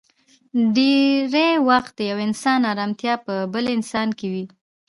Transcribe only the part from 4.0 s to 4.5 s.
کې وي.